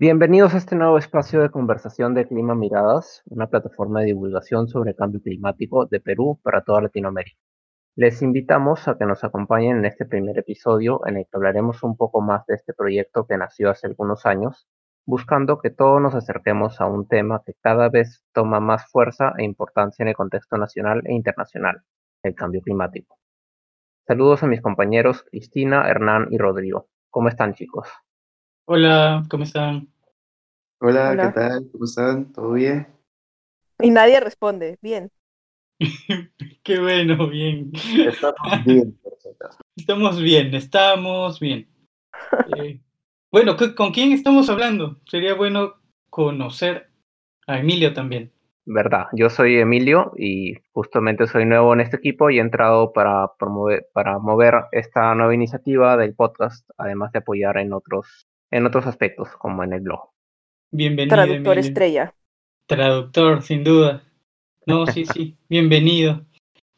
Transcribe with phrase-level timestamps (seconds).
[0.00, 4.94] Bienvenidos a este nuevo espacio de conversación de Clima Miradas, una plataforma de divulgación sobre
[4.94, 7.36] cambio climático de Perú para toda Latinoamérica.
[7.96, 11.96] Les invitamos a que nos acompañen en este primer episodio en el que hablaremos un
[11.96, 14.68] poco más de este proyecto que nació hace algunos años,
[15.04, 19.42] buscando que todos nos acerquemos a un tema que cada vez toma más fuerza e
[19.42, 21.82] importancia en el contexto nacional e internacional,
[22.22, 23.18] el cambio climático.
[24.06, 26.86] Saludos a mis compañeros Cristina, Hernán y Rodrigo.
[27.10, 27.88] ¿Cómo están chicos?
[28.70, 29.88] Hola, ¿cómo están?
[30.78, 31.70] Hola, ¿qué tal?
[31.72, 32.30] ¿Cómo están?
[32.34, 32.86] ¿Todo bien?
[33.80, 34.76] Y nadie responde.
[34.82, 35.10] Bien.
[36.62, 37.72] Qué bueno, bien.
[37.74, 39.00] Estamos bien,
[39.74, 41.66] Estamos bien, estamos bien.
[42.58, 42.78] Eh,
[43.32, 45.00] bueno, ¿con quién estamos hablando?
[45.06, 45.76] Sería bueno
[46.10, 46.90] conocer
[47.46, 48.30] a Emilio también.
[48.66, 53.32] Verdad, yo soy Emilio y justamente soy nuevo en este equipo y he entrado para
[53.38, 58.86] promover, para mover esta nueva iniciativa del podcast, además de apoyar en otros en otros
[58.86, 60.10] aspectos, como en el blog.
[60.70, 61.16] Bienvenido.
[61.16, 62.14] Traductor estrella.
[62.66, 64.02] Traductor, sin duda.
[64.66, 66.24] No, sí, sí, bienvenido.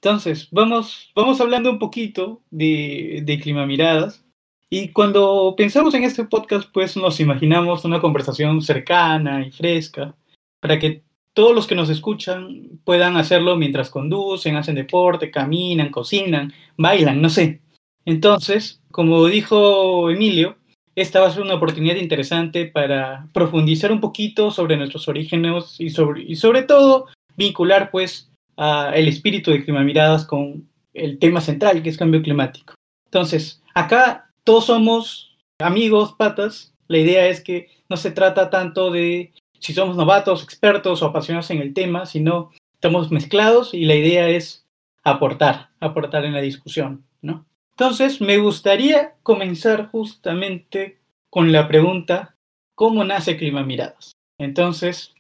[0.03, 4.25] Entonces, vamos, vamos hablando un poquito de, de Clima Miradas.
[4.71, 10.15] Y cuando pensamos en este podcast, pues nos imaginamos una conversación cercana y fresca
[10.61, 16.53] para que todos los que nos escuchan puedan hacerlo mientras conducen, hacen deporte, caminan, cocinan,
[16.77, 17.61] bailan, no sé.
[18.05, 20.57] Entonces, como dijo Emilio,
[21.01, 25.91] esta va a ser una oportunidad interesante para profundizar un poquito sobre nuestros orígenes y
[25.91, 31.41] sobre, y sobre todo vincular pues a el espíritu de Clima Miradas con el tema
[31.41, 32.75] central que es cambio climático.
[33.07, 36.75] Entonces, acá todos somos amigos, patas.
[36.87, 41.51] La idea es que no se trata tanto de si somos novatos, expertos o apasionados
[41.51, 44.67] en el tema, sino estamos mezclados y la idea es
[45.03, 47.47] aportar, aportar en la discusión, ¿no?
[47.81, 51.01] Entonces, me gustaría comenzar justamente
[51.31, 52.37] con la pregunta,
[52.75, 54.13] ¿cómo nace Clima Miradas?
[54.37, 55.15] Entonces,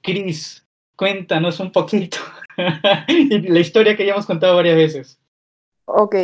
[0.00, 2.18] Cris, cuéntanos un poquito
[2.56, 5.20] la historia que ya hemos contado varias veces.
[5.86, 6.14] Ok,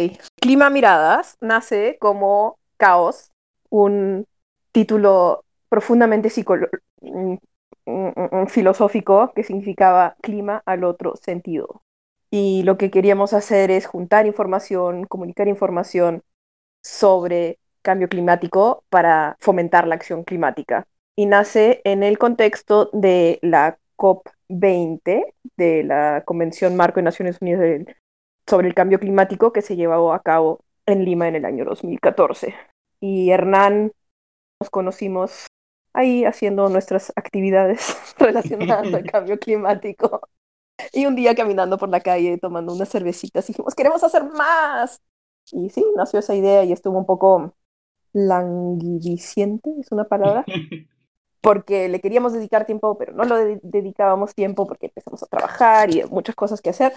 [0.40, 3.32] Clima Miradas nace como Caos,
[3.68, 4.28] un
[4.70, 6.28] título profundamente
[7.00, 7.34] mm,
[7.86, 11.82] mm, mm, filosófico que significaba clima al otro sentido
[12.30, 16.22] y lo que queríamos hacer es juntar información, comunicar información
[16.82, 20.86] sobre cambio climático para fomentar la acción climática.
[21.16, 27.84] Y nace en el contexto de la COP20, de la Convención Marco de Naciones Unidas
[28.46, 32.54] sobre el Cambio Climático, que se llevó a cabo en Lima en el año 2014.
[33.00, 33.92] Y Hernán
[34.60, 35.46] nos conocimos
[35.92, 40.28] ahí haciendo nuestras actividades relacionadas al cambio climático.
[40.92, 45.00] Y un día caminando por la calle tomando unas cervecitas dijimos, queremos hacer más.
[45.52, 47.54] Y sí, nació esa idea y estuvo un poco
[48.12, 50.44] languidiciente, es una palabra,
[51.40, 56.04] porque le queríamos dedicar tiempo, pero no lo dedicábamos tiempo porque empezamos a trabajar y
[56.04, 56.92] muchas cosas que hacer.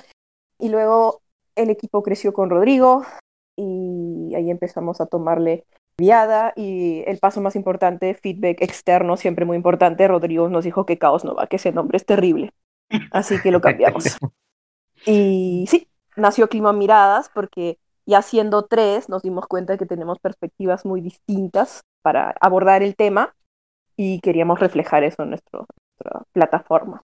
[0.60, 1.22] Y luego
[1.56, 3.04] el equipo creció con Rodrigo
[3.56, 5.66] y ahí empezamos a tomarle
[5.98, 10.98] viada y el paso más importante, feedback externo, siempre muy importante, Rodrigo nos dijo que
[10.98, 12.52] Caos no va, que ese nombre es terrible.
[13.12, 14.06] Así que lo cambiamos.
[15.06, 20.20] Y sí, nació Clima Miradas porque ya siendo tres nos dimos cuenta de que tenemos
[20.20, 23.36] perspectivas muy distintas para abordar el tema
[23.98, 25.66] y queríamos reflejar eso en nuestra
[26.32, 27.02] plataforma.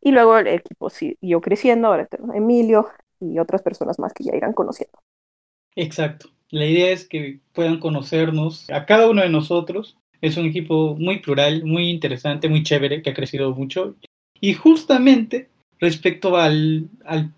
[0.00, 2.88] Y luego el equipo siguió creciendo, ahora tenemos Emilio
[3.20, 4.98] y otras personas más que ya irán conociendo.
[5.74, 6.28] Exacto.
[6.50, 9.98] La idea es que puedan conocernos a cada uno de nosotros.
[10.20, 13.96] Es un equipo muy plural, muy interesante, muy chévere, que ha crecido mucho
[14.40, 15.48] y justamente
[15.80, 16.88] respecto al,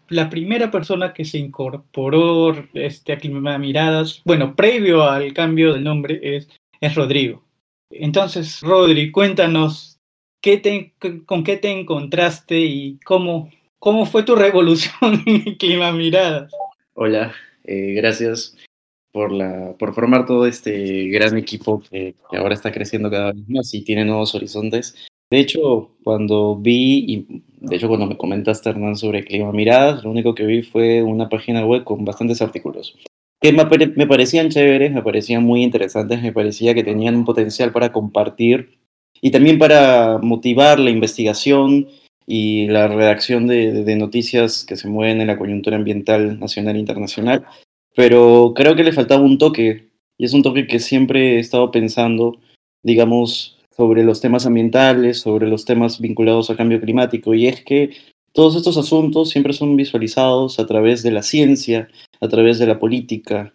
[0.09, 6.21] la primera persona que se incorporó este, a Miradas, bueno, previo al cambio del nombre,
[6.23, 6.49] es,
[6.81, 7.43] es Rodrigo.
[7.91, 9.99] Entonces, Rodri, cuéntanos
[10.41, 10.95] qué te,
[11.27, 16.53] con qué te encontraste y cómo, cómo fue tu revolución en Clima Miradas.
[16.95, 17.35] Hola,
[17.65, 18.57] eh, gracias
[19.13, 23.75] por, la, por formar todo este gran equipo que, ahora está creciendo cada vez más
[23.75, 24.95] y tiene nuevos horizontes.
[25.31, 30.11] De hecho, cuando vi, y de hecho cuando me comentaste, Hernán, sobre Clima Miradas, lo
[30.11, 32.97] único que vi fue una página web con bastantes artículos
[33.41, 37.91] que me, parecían chéveres, me parecían muy interesantes, me parecía que tenían un potencial para
[37.91, 38.79] compartir
[39.23, 41.89] y también para motivar la investigación
[42.27, 46.81] y la redacción de, de, noticias que se mueven en la coyuntura ambiental nacional e
[46.81, 47.47] internacional.
[47.97, 51.71] Pero creo que le faltaba un toque, y es un toque que siempre he estado
[51.71, 52.39] pensando,
[52.83, 57.93] digamos, sobre los temas ambientales, sobre los temas vinculados al cambio climático, y es que
[58.35, 61.89] todos estos asuntos siempre son visualizados a través de la ciencia,
[62.21, 63.55] a través de la política,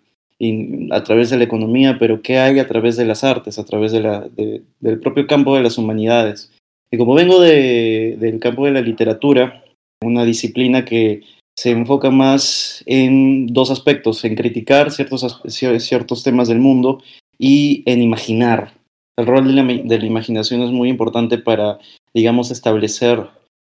[0.89, 3.91] a través de la economía, pero qué hay a través de las artes, a través
[3.91, 6.51] del propio campo de las humanidades.
[6.89, 9.63] Y como vengo del campo de la literatura,
[10.03, 11.21] una disciplina que
[11.55, 17.03] se enfoca más en dos aspectos, en criticar ciertos, ciertos temas del mundo
[17.37, 18.73] y en imaginar.
[19.17, 21.79] El rol de la, de la imaginación es muy importante para,
[22.13, 23.27] digamos, establecer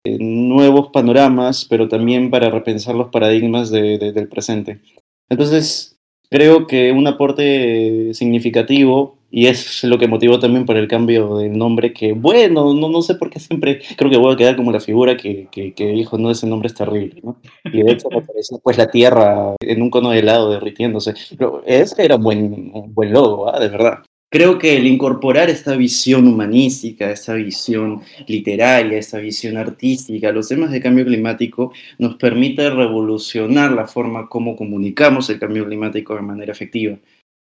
[0.05, 4.81] eh, nuevos panoramas, pero también para repensar los paradigmas del presente.
[5.29, 5.97] Entonces,
[6.31, 11.57] creo que un aporte significativo y es lo que motivó también por el cambio del
[11.57, 14.73] nombre, que bueno, no, no sé por qué siempre creo que voy a quedar como
[14.73, 17.37] la figura que, que, dijo, no, ese nombre es terrible, ¿no?
[17.65, 21.15] Y de hecho me parece pues la Tierra en un cono de helado derritiéndose.
[21.37, 23.61] Pero ese era un buen, buen logo, ¿ah?
[23.61, 23.99] de verdad.
[24.31, 30.49] Creo que el incorporar esta visión humanística, esta visión literaria, esta visión artística a los
[30.49, 36.21] temas de cambio climático nos permite revolucionar la forma como comunicamos el cambio climático de
[36.21, 36.99] manera efectiva.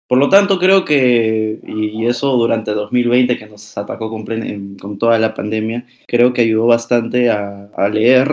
[0.09, 4.25] Por lo tanto, creo que, y eso durante 2020 que nos atacó con,
[4.81, 8.31] con toda la pandemia, creo que ayudó bastante a, leer,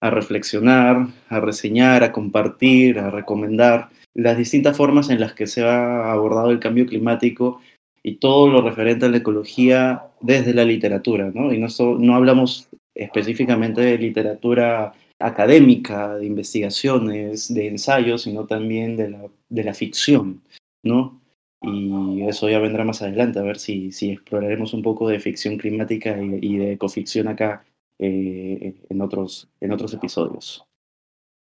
[0.00, 5.62] a reflexionar, a reseñar, a compartir, a recomendar las distintas formas en las que se
[5.62, 7.60] ha abordado el cambio climático
[8.06, 11.52] y todo lo referente a la ecología desde la literatura, ¿no?
[11.52, 11.66] Y no,
[11.98, 19.64] no hablamos específicamente de literatura académica, de investigaciones, de ensayos, sino también de la, de
[19.64, 20.40] la ficción.
[20.86, 21.20] ¿no?
[21.62, 25.56] Y eso ya vendrá más adelante, a ver si, si exploraremos un poco de ficción
[25.56, 27.64] climática y, de ecoficción acá
[27.98, 30.64] eh, en, otros, en otros episodios.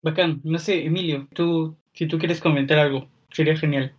[0.02, 3.94] Bacán, no sé, Emilio, tú, si tú quieres comentar algo, sería genial.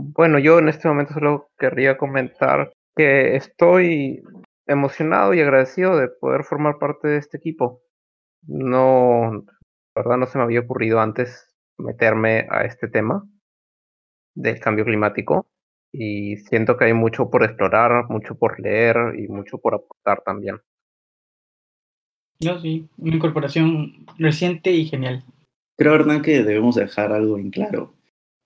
[0.00, 4.22] Bueno, yo en este momento solo querría comentar que estoy
[4.66, 7.82] emocionado y agradecido de poder formar parte de este equipo.
[8.46, 9.44] No,
[9.94, 13.24] la verdad no se me había ocurrido antes meterme a este tema
[14.34, 15.46] del cambio climático
[15.92, 20.60] y siento que hay mucho por explorar, mucho por leer y mucho por aportar también.
[22.40, 25.24] Yo sí, una incorporación reciente y genial.
[25.76, 27.94] Creo, Hernán, que debemos dejar algo en claro.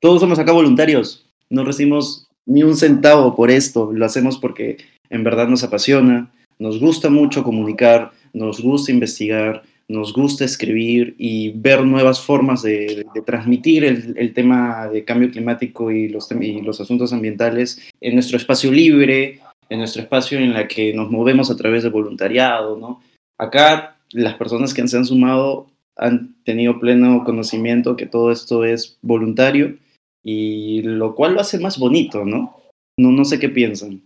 [0.00, 4.78] Todos somos acá voluntarios, no recibimos ni un centavo por esto, lo hacemos porque
[5.10, 11.50] en verdad nos apasiona, nos gusta mucho comunicar, nos gusta investigar, nos gusta escribir y
[11.50, 17.12] ver nuevas formas de, transmitir el, tema de cambio climático y los, y los asuntos
[17.12, 21.82] ambientales en nuestro espacio libre, en nuestro espacio en la que nos movemos a través
[21.82, 23.02] de voluntariado, ¿no?
[23.38, 25.66] Acá las personas que se han sumado
[25.96, 29.76] han tenido pleno conocimiento que todo esto es voluntario
[30.22, 32.56] y lo cual lo hace más bonito, ¿no?
[32.98, 34.02] No, no sé qué piensan.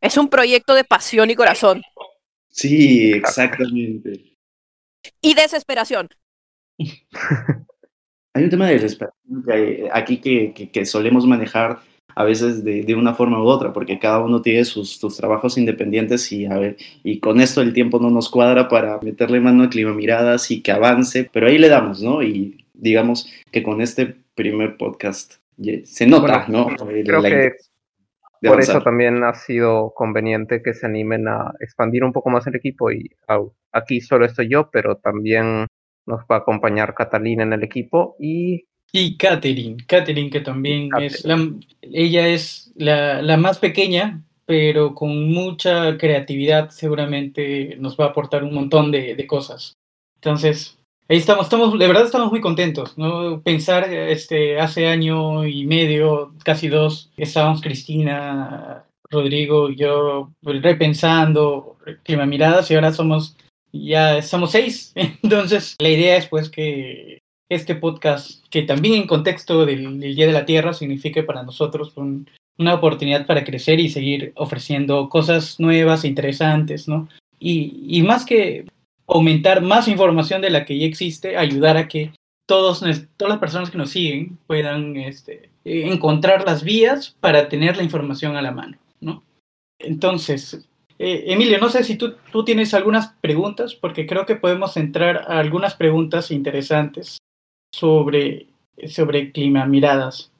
[0.00, 1.82] Es un proyecto de pasión y corazón.
[2.50, 4.30] Sí, exactamente
[5.20, 6.08] y desesperación.
[8.34, 9.44] Hay un tema de desesperación
[9.92, 11.80] aquí que, solemos manejar
[12.14, 16.46] a veces de, una forma u otra, porque cada uno tiene sus, trabajos independientes y,
[16.46, 19.94] a ver, y con esto el tiempo no nos cuadra para meterle mano a clima
[19.94, 22.22] miradas y que avance, pero ahí le damos, ¿no?
[22.22, 25.40] Y digamos que con este primer podcast
[25.84, 26.68] se nota, ¿no?
[26.76, 27.52] Creo que
[28.42, 32.56] por eso también ha sido conveniente que se animen a expandir un poco más el
[32.56, 33.10] equipo y
[33.72, 35.66] aquí solo estoy yo, pero también
[36.06, 38.64] nos va a acompañar Catalina en el equipo y...
[38.92, 41.38] Y Katherine, Katherine que también es, la,
[41.82, 48.42] ella es la, la, más pequeña, pero con mucha creatividad seguramente nos va a aportar
[48.42, 49.74] un montón de, de cosas.
[50.16, 50.79] Entonces,
[51.10, 53.42] ahí estamos, estamos, de verdad estamos muy contentos, ¿no?
[53.42, 62.70] Pensar, este, hace año y medio, casi dos, estábamos Cristina, Rodrigo yo repensando clima miradas
[62.70, 63.36] y ahora somos,
[63.72, 64.92] ya somos seis.
[65.22, 70.32] Entonces, la idea es pues que este podcast, que también en contexto del, Día de
[70.32, 71.92] la Tierra signifique para nosotros
[72.56, 77.08] una oportunidad para crecer y seguir ofreciendo cosas nuevas, interesantes, ¿no?
[77.40, 78.66] Y más que
[79.10, 82.12] aumentar más información de la que ya existe, ayudar a que
[82.46, 82.80] todos,
[83.16, 88.36] todas las personas que nos siguen puedan este, encontrar las vías para tener la información
[88.36, 89.22] a la mano, ¿no?
[89.78, 90.66] Entonces,
[90.98, 95.38] eh, Emilio, no sé si tú, tienes algunas preguntas, porque creo que podemos entrar a
[95.38, 97.18] algunas preguntas interesantes
[97.74, 98.48] sobre,
[98.88, 100.32] sobre clima miradas.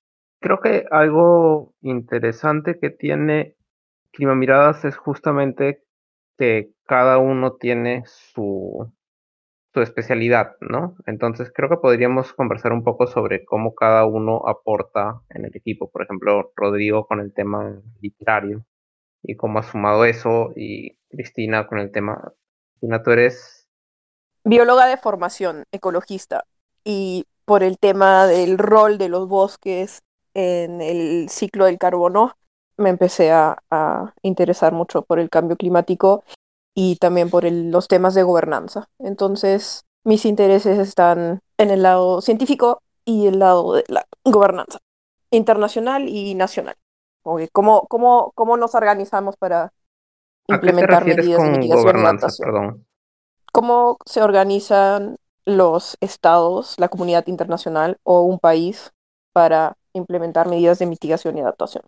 [0.43, 3.55] Creo que algo interesante que tiene
[4.12, 5.83] Clima Miradas es justamente
[6.40, 8.90] que cada uno tiene su,
[9.75, 10.97] su especialidad, ¿no?
[11.04, 15.90] Entonces creo que podríamos conversar un poco sobre cómo cada uno aporta en el equipo.
[15.90, 18.64] Por ejemplo, Rodrigo con el tema literario
[19.23, 22.32] y cómo ha sumado eso y Cristina con el tema.
[22.70, 23.68] Cristina, tú eres...
[24.42, 26.44] Bióloga de formación, ecologista.
[26.85, 32.35] Y por el tema del rol de los bosques en el ciclo del carbono,
[32.81, 36.25] me empecé a, a interesar mucho por el cambio climático
[36.75, 38.89] y también por el- los temas de gobernanza.
[38.99, 44.79] Entonces, mis intereses están en el lado científico y el lado de la gobernanza
[45.31, 46.77] internacional y nacional.
[47.23, 49.73] Ok, ¿Cómo, cómo, cómo nos organizamos para
[50.49, 52.03] ¿A qué te implementar medidas de mitigación y gobernanza?
[52.03, 52.51] adaptación?
[52.51, 52.87] Perdón.
[53.53, 58.93] ¿Cómo se organizan los estados, la comunidad internacional o un país
[59.33, 61.85] para implementar medidas de mitigación y adaptación?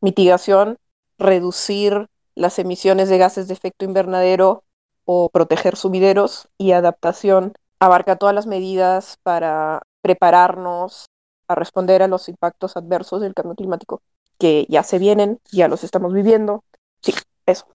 [0.00, 0.76] Mitigación,
[1.18, 4.64] reducir las emisiones de gases de efecto invernadero
[5.04, 11.06] o proteger sumideros y adaptación abarca todas las medidas para prepararnos
[11.48, 14.02] a responder a los impactos adversos del cambio climático
[14.38, 16.62] que ya se vienen, ya los estamos viviendo.
[17.00, 17.12] Sí,
[17.46, 17.66] eso.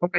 [0.00, 0.18] Ok.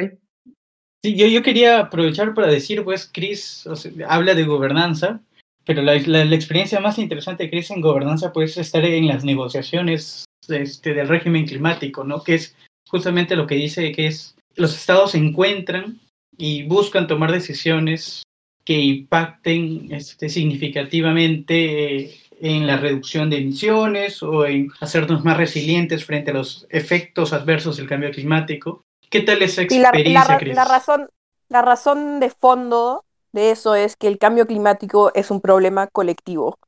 [1.02, 3.68] Sí, yo, yo quería aprovechar para decir, pues, Chris
[4.08, 5.20] habla de gobernanza,
[5.64, 9.06] pero la, la- la experiencia más interesante de Chris en gobernanza pues, es estar en
[9.06, 12.22] las negociaciones este, del régimen climático, ¿no?
[12.22, 12.56] Que es
[12.88, 15.98] justamente lo que dice que es los estados se encuentran
[16.36, 18.22] y buscan tomar decisiones
[18.64, 26.04] que impacten este, significativamente eh, en la reducción de emisiones o en hacernos más resilientes
[26.04, 28.82] frente a los efectos adversos del cambio climático.
[29.08, 30.54] ¿Qué tal esa Y la, la experiencia, Chris?
[30.54, 31.08] la razón,
[31.48, 36.58] la razón de fondo de eso es que el cambio climático es un problema colectivo.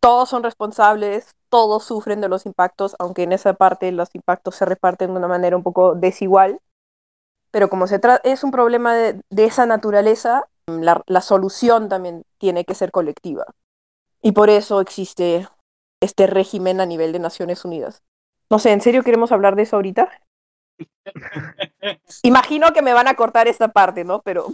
[0.00, 4.64] Todos son responsables, todos sufren de los impactos, aunque en esa parte los impactos se
[4.64, 6.60] reparten de una manera un poco desigual.
[7.50, 12.64] Pero como se es un problema de, de esa naturaleza, la, la solución también tiene
[12.64, 13.46] que ser colectiva.
[14.22, 15.48] Y por eso existe
[16.00, 18.02] este régimen a nivel de Naciones Unidas.
[18.50, 20.10] No sé, ¿en serio queremos hablar de eso ahorita?
[22.22, 24.22] Imagino que me van a cortar esta parte, ¿no?
[24.22, 24.46] Pero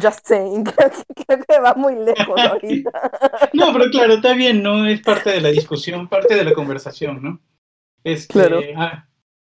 [0.00, 3.10] just saying, creo que, creo que va muy lejos ahorita.
[3.52, 4.86] No, pero claro, está bien, ¿no?
[4.86, 7.40] Es parte de la discusión, parte de la conversación, ¿no?
[8.04, 8.60] Este, Claro.
[8.76, 9.08] A,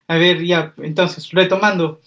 [0.08, 2.02] a ver, ya, entonces, retomando.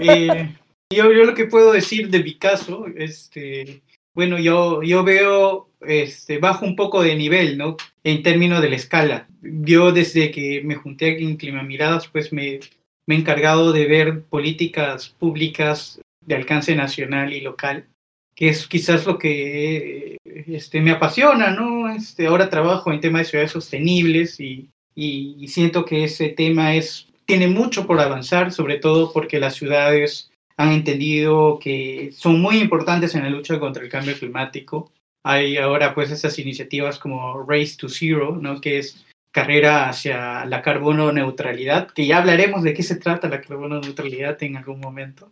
[0.00, 0.54] eh,
[0.92, 3.82] yo, yo lo que puedo decir de mi caso, este,
[4.14, 7.76] bueno, yo, yo veo, este, bajo un poco de nivel, ¿no?
[8.04, 9.26] En términos de la escala.
[9.42, 12.60] Yo desde que me junté en Climamiradas, pues me,
[13.06, 17.86] me he encargado de ver políticas públicas de alcance nacional y local
[18.34, 21.90] que es quizás lo que este, me apasiona, ¿no?
[21.92, 26.74] Este, ahora trabajo en temas de ciudades sostenibles y, y- y siento que ese tema
[26.74, 32.58] es, tiene mucho por avanzar, sobre todo porque las ciudades han entendido que son muy
[32.60, 34.90] importantes en la lucha contra el cambio climático.
[35.22, 38.58] Hay ahora pues esas iniciativas como Race to Zero, ¿no?
[38.58, 43.42] Que es carrera hacia la carbono neutralidad, que ya hablaremos de qué se trata la
[43.42, 45.30] carbono neutralidad en algún momento.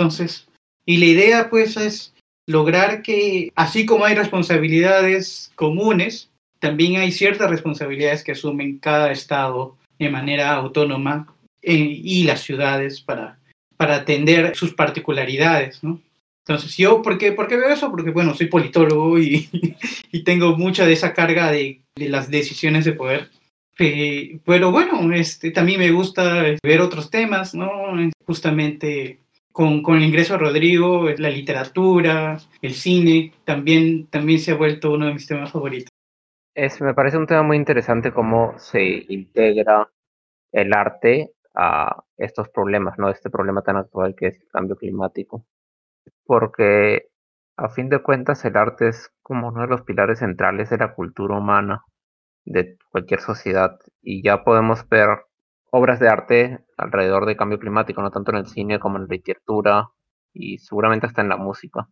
[0.00, 0.48] Entonces,
[0.86, 2.14] y la idea pues es
[2.46, 9.76] lograr que, así como hay responsabilidades comunes, también hay ciertas responsabilidades que asumen cada estado
[9.98, 13.38] de manera autónoma eh, y las ciudades para,
[13.76, 16.00] para atender sus particularidades, ¿no?
[16.46, 17.90] Entonces, yo, ¿por qué, por qué veo eso?
[17.90, 19.50] Porque, bueno, soy politólogo y,
[20.12, 23.28] y tengo mucha de esa carga de, de las decisiones de poder.
[23.78, 27.70] Eh, pero bueno, este, también me gusta ver otros temas, ¿no?
[28.26, 29.18] Justamente
[29.52, 34.92] con, con el ingreso de Rodrigo, la literatura, el cine, también, también se ha vuelto
[34.92, 35.88] uno de mis temas favoritos.
[36.54, 39.90] Es, me parece un tema muy interesante cómo se integra
[40.52, 43.08] el arte a estos problemas, ¿no?
[43.08, 45.44] Este problema tan actual que es el cambio climático.
[46.24, 47.08] Porque
[47.56, 50.94] a fin de cuentas el arte es como uno de los pilares centrales de la
[50.94, 51.84] cultura humana
[52.44, 55.08] de cualquier sociedad y ya podemos ver
[55.70, 59.08] obras de arte alrededor del cambio climático, no tanto en el cine como en la
[59.14, 59.90] literatura
[60.32, 61.88] y seguramente hasta en la música.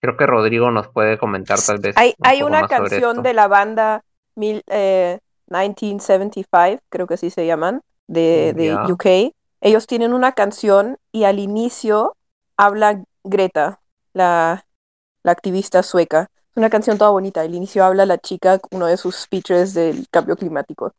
[0.00, 3.22] Creo que Rodrigo nos puede comentar tal vez Hay, un hay poco una más canción
[3.22, 8.84] de la banda mil, eh, 1975, creo que así se llaman, de, de Ya.
[8.86, 9.34] UK.
[9.60, 12.16] Ellos tienen una canción y al inicio
[12.56, 13.80] habla Greta,
[14.12, 14.66] la,
[15.22, 16.28] la activista sueca.
[16.50, 17.40] Es una canción toda bonita.
[17.40, 20.92] Al inicio habla la chica, uno de sus speeches del cambio climático.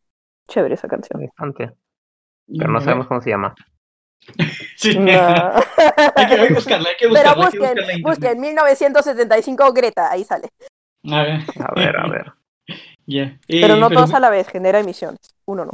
[0.47, 1.25] Chévere esa canción.
[1.25, 1.71] Bastante,
[2.57, 3.55] pero no sabemos cómo se llama.
[4.77, 4.97] Sí.
[4.97, 5.11] No.
[6.15, 8.31] hay, que, hay que buscarla, hay que Pero buscarla, hay que busquen, buscarla en busquen
[8.31, 8.37] internet.
[8.37, 10.49] 1975 Greta, ahí sale.
[11.11, 11.41] A ver.
[11.59, 12.33] A ver, a ver.
[13.05, 13.37] Ya.
[13.47, 15.19] Pero Eh, no todos a la vez, genera emisiones.
[15.45, 15.71] Uno no.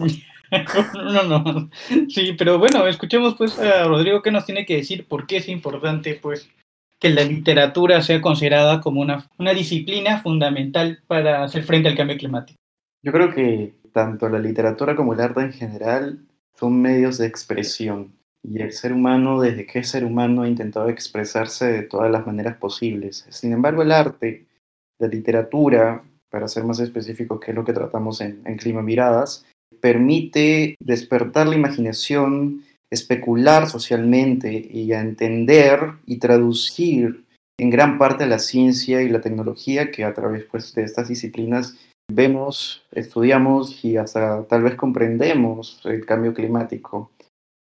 [1.23, 1.69] no, no.
[2.09, 5.47] Sí, pero bueno, escuchemos pues a Rodrigo qué nos tiene que decir por qué es
[5.47, 6.49] importante pues
[6.99, 12.17] que la literatura sea considerada como una, una disciplina fundamental para hacer frente al cambio
[12.17, 12.59] climático.
[13.01, 16.19] Yo creo que tanto la literatura como el arte en general
[16.55, 18.13] son medios de expresión.
[18.43, 22.25] Y el ser humano, desde que es ser humano, ha intentado expresarse de todas las
[22.25, 23.25] maneras posibles.
[23.29, 24.45] Sin embargo, el arte,
[24.99, 29.45] la literatura, para ser más específico, que es lo que tratamos en, en Clima Miradas,
[29.79, 37.25] permite despertar la imaginación, especular socialmente y a entender y traducir
[37.57, 41.77] en gran parte la ciencia y la tecnología que a través pues, de estas disciplinas
[42.13, 47.11] vemos, estudiamos y hasta tal vez comprendemos el cambio climático.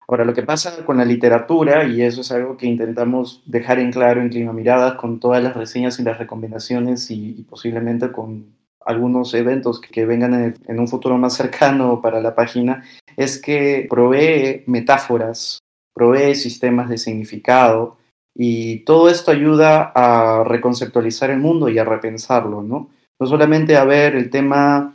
[0.08, 3.92] Ahora, lo que pasa con la literatura, y eso es algo que intentamos dejar en
[3.92, 9.32] claro en Clima Miradas con todas las reseñas y las recomendaciones y, posiblemente con algunos
[9.32, 12.84] eventos que, vengan en, en, un futuro más cercano para la página,
[13.16, 15.60] es que provee metáforas,
[15.94, 17.96] provee sistemas de significado
[18.34, 22.90] y todo esto ayuda a reconceptualizar el mundo y a repensarlo, ¿no?
[23.22, 24.92] No solamente a ver el tema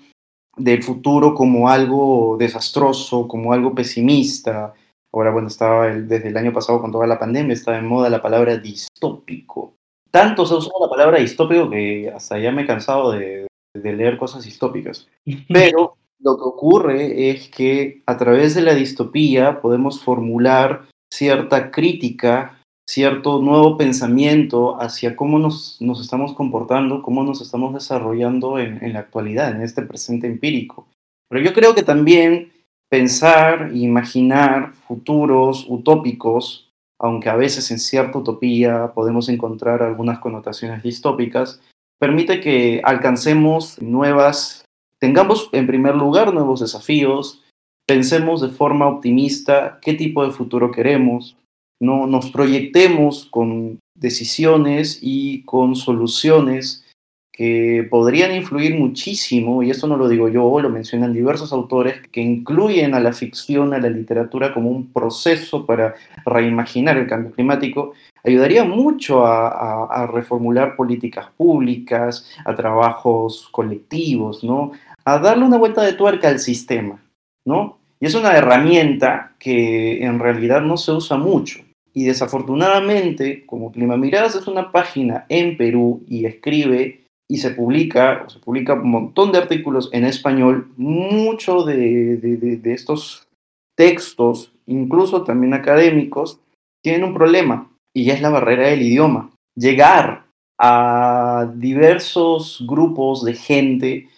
[0.57, 4.73] del futuro como algo desastroso, como algo pesimista.
[5.13, 8.21] Ahora, bueno, estaba desde el año pasado con toda la pandemia, estaba en moda la
[8.21, 9.75] palabra distópico.
[10.11, 13.93] Tanto se ha usado la palabra distópico que hasta ya me he cansado de, de
[13.93, 15.07] leer cosas distópicas.
[15.47, 22.56] Pero lo que ocurre es que a través de la distopía podemos formular cierta crítica
[22.87, 28.93] cierto nuevo pensamiento hacia cómo nos, nos estamos comportando, cómo nos estamos desarrollando en, en,
[28.93, 30.87] la actualidad, en este presente empírico.
[31.29, 32.51] Pero yo creo que también
[32.89, 40.81] pensar e imaginar futuros utópicos, aunque a veces en cierta utopía podemos encontrar algunas connotaciones
[40.81, 41.61] distópicas,
[41.99, 44.63] permite que alcancemos nuevas,
[44.99, 47.43] tengamos en primer lugar nuevos desafíos,
[47.85, 51.35] pensemos de forma optimista qué tipo de futuro queremos,
[51.79, 56.83] no nos proyectemos con decisiones y con soluciones
[57.37, 62.19] que podrían influir muchísimo, y esto no lo digo yo, lo mencionan diversos autores, que
[62.19, 65.93] incluyen a la ficción, a la literatura como un proceso para
[66.25, 67.93] reimaginar el cambio climático,
[68.23, 74.71] ayudaría mucho a, a, a reformular políticas públicas, a trabajos colectivos, ¿no?
[75.05, 76.99] A darle una vuelta de tuerca al sistema,
[77.45, 77.77] ¿no?
[77.99, 81.66] Y es una herramienta que en realidad no se usa mucho.
[81.93, 88.23] Y desafortunadamente, como Clima Miradas es una página en Perú y escribe y se publica,
[88.25, 91.75] o se publica un montón de artículos en español, muchos de,
[92.17, 93.27] de, de, de, estos
[93.75, 96.39] textos, incluso también académicos,
[96.83, 99.31] tienen un problema y es la barrera del idioma.
[99.55, 100.25] Llegar
[100.59, 104.09] a diversos grupos de gente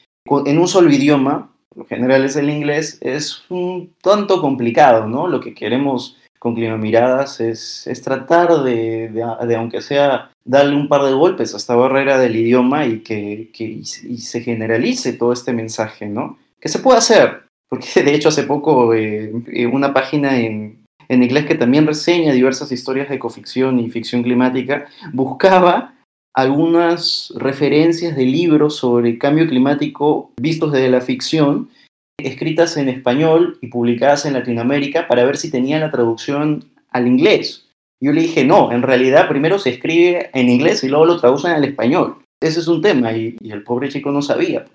[0.45, 5.27] en un solo idioma, lo general es el inglés, es un tanto complicado, ¿no?
[5.27, 10.75] Lo que queremos con Clima Miradas es, es tratar de, de, de, aunque sea, darle
[10.75, 15.13] un par de golpes a esta barrera del idioma y que, que y se generalice
[15.13, 16.39] todo este mensaje, ¿no?
[16.59, 19.31] Que se puede hacer, porque de hecho hace poco eh,
[19.71, 24.87] una página en, en inglés que también reseña diversas historias de ecoficción y ficción climática,
[25.11, 25.95] buscaba
[26.33, 31.69] algunas referencias de libros sobre cambio climático vistos desde la ficción
[32.27, 37.67] escritas en español y publicadas en Latinoamérica para ver si tenían la traducción al inglés.
[38.01, 41.51] Yo le dije, no, en realidad primero se escribe en inglés y luego lo traducen
[41.51, 42.17] al español.
[42.41, 44.65] Ese es un tema y, y el pobre chico no sabía.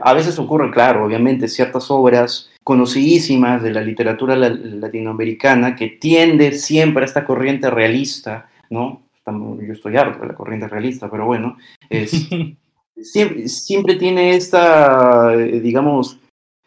[0.00, 7.02] A veces ocurre, claro, obviamente, ciertas obras conocidísimas de la literatura latinoamericana que tiende siempre
[7.02, 9.02] a esta corriente realista, ¿no?
[9.26, 11.56] Yo estoy harto de la corriente realista, pero bueno,
[11.88, 12.28] es,
[13.00, 16.18] siempre, siempre tiene esta, digamos,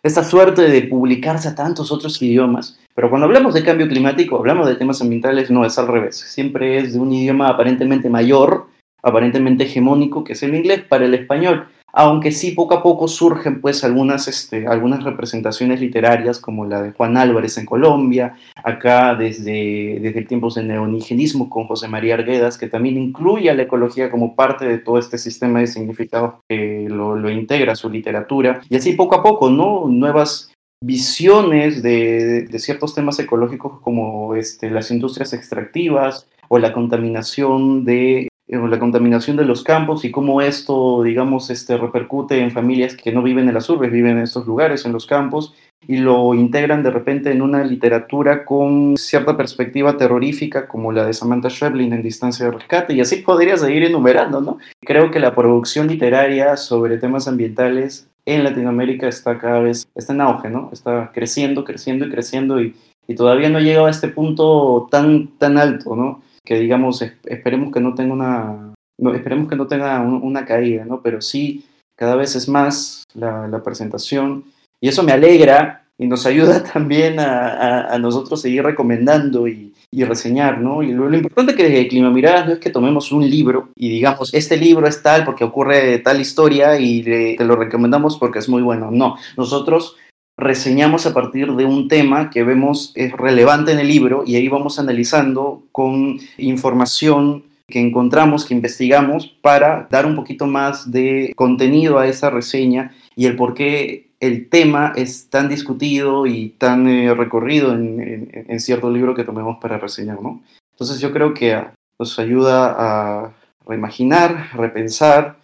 [0.03, 2.79] esta suerte de publicarse a tantos otros idiomas.
[2.95, 6.15] Pero cuando hablamos de cambio climático, hablamos de temas ambientales, no es al revés.
[6.15, 8.67] Siempre es de un idioma aparentemente mayor,
[9.03, 11.67] aparentemente hegemónico, que es el inglés, para el español.
[11.99, 16.91] Aunque sí poco a poco surgen pues algunas, este, algunas representaciones literarias como la de
[16.91, 22.67] Juan Álvarez en Colombia, acá desde, desde tiempos del neonigenismo con José María Arguedas, que
[22.67, 27.15] también incluye a la ecología como parte de todo este sistema de significados que lo,
[27.15, 28.61] lo integra su literatura.
[28.69, 29.87] Y así poco a poco, ¿no?
[29.87, 30.51] Nuevas
[30.83, 38.27] visiones de, de, ciertos temas ecológicos como este, las industrias extractivas o la contaminación de
[38.47, 43.21] la contaminación de los campos y cómo esto, digamos, este, repercute en familias que no
[43.21, 45.53] viven en las urbes, viven en estos lugares, en los campos,
[45.85, 51.13] y lo integran de repente en una literatura con cierta perspectiva terrorífica como la de
[51.13, 54.57] Samantha Schweblin en Distancia de Rescate, y así podría seguir enumerando, ¿no?
[54.81, 60.21] Creo que la producción literaria sobre temas ambientales en Latinoamérica está cada vez, está en
[60.21, 60.69] auge, ¿no?
[60.71, 62.75] Está creciendo, creciendo y creciendo y,
[63.15, 66.21] todavía no ha llegado a este punto tan, tan alto, ¿no?
[66.47, 70.85] Que digamos, esperemos que no tenga una, no, esperemos que no tenga un, una caída,
[70.85, 71.01] ¿no?
[71.01, 74.45] Pero sí, cada vez es más la, la, presentación
[74.79, 80.05] y eso me alegra y nos ayuda también a, a, nosotros seguir recomendando y, y
[80.05, 80.83] reseñar, ¿no?
[80.83, 84.33] Y lo, importante que de Clima Miradas no es que tomemos un libro y digamos,
[84.33, 87.03] este libro es tal porque ocurre tal historia y
[87.35, 88.89] te lo recomendamos porque es muy bueno.
[88.89, 89.97] No, nosotros
[90.37, 94.47] reseñamos a partir de un tema que vemos es relevante en el libro y ahí
[94.47, 101.99] vamos analizando con información que encontramos, que investigamos para dar un poquito más de contenido
[101.99, 107.13] a esa reseña y el por qué el tema es tan discutido y tan eh,
[107.13, 110.41] recorrido en, cierto libro que tomemos para reseñar, ¿no?
[110.73, 111.61] Entonces yo creo que
[111.99, 113.33] nos ayuda a
[113.67, 115.37] reimaginar, repensar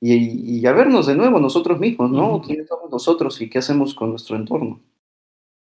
[0.00, 2.42] y, a vernos de nuevo nosotros mismos, ¿no?
[2.42, 4.80] ¿Quiénes somos nosotros y qué hacemos con nuestro entorno?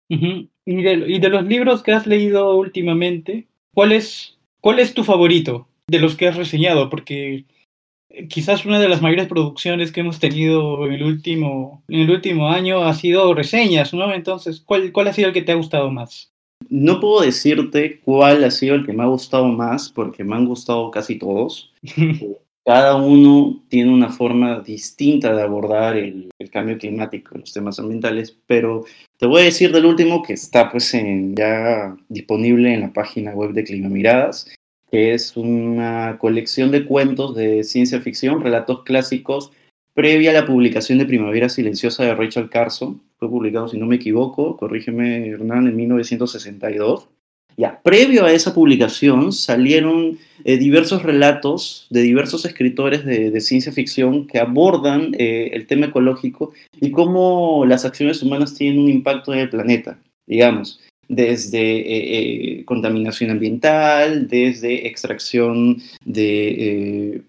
[0.08, 5.02] y, de, y, de, los libros que has leído últimamente, ¿cuál es, ¿cuál es tu
[5.02, 6.88] favorito de los que has reseñado?
[6.88, 7.44] Porque
[8.28, 12.50] quizás una de las mayores producciones que hemos tenido en el último, en el último
[12.50, 14.12] año ha sido reseñas, ¿no?
[14.12, 16.32] Entonces, ¿cuál, ¿cuál ha sido el que te ha gustado más?
[16.68, 20.46] No puedo decirte cuál ha sido el que me ha gustado más, porque me han
[20.46, 21.72] gustado casi todos.
[22.64, 28.84] Cada uno tiene una forma distinta de abordar el, cambio climático, los temas ambientales, pero
[29.18, 33.32] te voy a decir del último que está pues en, ya disponible en la página
[33.32, 34.50] web de Clima Miradas,
[34.90, 39.52] que es una colección de cuentos de ciencia ficción, relatos clásicos,
[39.92, 43.02] previa a la publicación de Primavera Silenciosa de Rachel Carson.
[43.18, 47.08] Fue publicado, si no me equivoco, corrígeme Hernán, en 1962.
[47.56, 54.26] Ya, previo a esa publicación salieron eh, diversos relatos de diversos escritores de, ciencia ficción
[54.26, 59.40] que abordan eh, el tema ecológico y cómo las acciones humanas tienen un impacto en
[59.40, 67.22] el planeta, digamos desde eh, contaminación ambiental, desde extracción de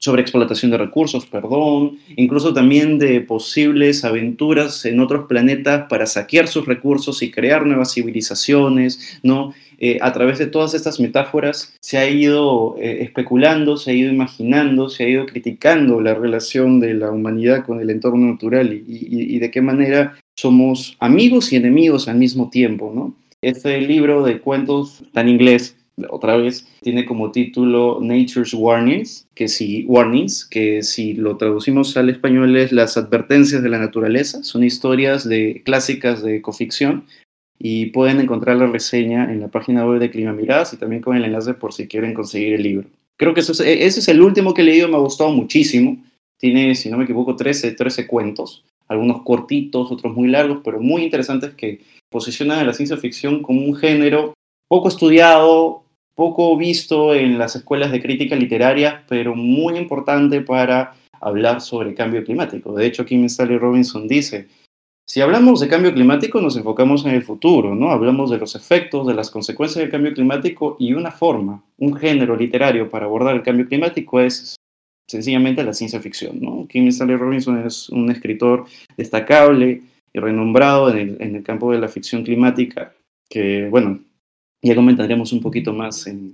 [0.00, 6.66] sobreexplotación de recursos, perdón, incluso también de posibles aventuras en otros planetas para saquear sus
[6.66, 9.54] recursos y crear nuevas civilizaciones, ¿no?
[10.02, 15.04] a través de todas estas metáforas se ha ido especulando, se ha ido imaginando, se
[15.04, 19.50] ha ido criticando la relación de la humanidad con el entorno natural y, y de
[19.50, 23.14] qué manera somos amigos y enemigos al mismo tiempo, ¿no?
[23.42, 25.76] Este libro de cuentos en inglés,
[26.08, 32.10] otra vez, tiene como título Nature's Warnings, que si, warnings, que si lo traducimos al
[32.10, 34.42] español es Las advertencias de la naturaleza.
[34.42, 37.04] Son historias de, clásicas de ecoficción
[37.58, 41.16] y pueden encontrar la reseña en la página web de Clima Miradas y también con
[41.16, 42.88] el enlace por si quieren conseguir el libro.
[43.18, 46.02] Creo que eso es, ese es el último que he leído, me ha gustado muchísimo.
[46.38, 51.02] Tiene, si no me equivoco, 13, 13 cuentos, algunos cortitos, otros muy largos, pero muy
[51.02, 54.32] interesantes que posicionan a la ciencia ficción como un género
[54.68, 55.84] poco estudiado,
[56.14, 62.24] poco visto en las escuelas de crítica literaria, pero muy importante para hablar sobre cambio
[62.24, 62.74] climático.
[62.74, 64.48] De hecho, Kim Stanley Robinson dice,
[65.06, 67.90] si hablamos de cambio climático nos enfocamos en el futuro, ¿no?
[67.90, 72.36] Hablamos de los efectos, de las consecuencias del cambio climático y una forma, un género
[72.36, 74.56] literario para abordar el cambio climático es
[75.08, 76.66] sencillamente la ciencia ficción.
[76.68, 82.24] Kim Stanley Robinson es un escritor destacable, y renombrado en el, campo de la ficción
[82.24, 82.92] climática,
[83.28, 84.00] que, bueno,
[84.62, 86.32] ya comentaremos un poquito más en,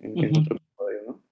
[0.00, 1.22] otro episodio, ¿no?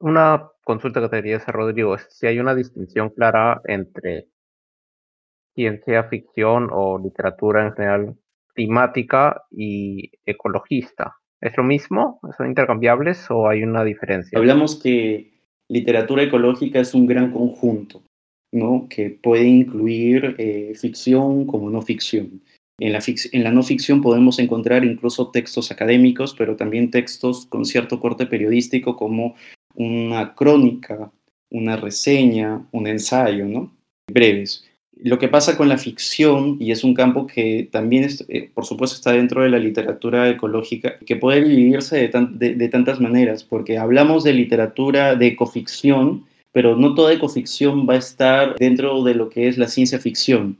[0.00, 4.28] Una consulta que te quería hacer, Rodrigo, es si hay una distinción clara entre
[5.54, 8.16] ciencia ficción o literatura en general
[8.54, 11.16] climática y ecologista.
[11.40, 12.20] ¿Es lo mismo?
[12.36, 14.38] ¿Son intercambiables o hay una diferencia?
[14.38, 15.34] Hablamos que
[15.68, 18.02] literatura ecológica es un gran conjunto
[18.52, 18.86] ¿no?
[18.88, 22.42] que puede incluir eh, ficción como no ficción.
[22.78, 28.26] En la, no ficción podemos encontrar incluso textos académicos, pero también textos con cierto corte
[28.26, 29.34] periodístico como
[29.74, 31.10] una crónica,
[31.50, 33.72] una reseña, un ensayo, ¿no?
[34.08, 34.64] breves.
[34.98, 38.96] Lo que pasa con la ficción, y es un campo que también, eh, por supuesto,
[38.96, 44.24] está dentro de la literatura ecológica, que puede dividirse de, de tantas maneras, porque hablamos
[44.24, 49.48] de literatura de ecoficción, pero no toda ecoficción va a estar dentro de lo que
[49.48, 50.56] es la ciencia ficción,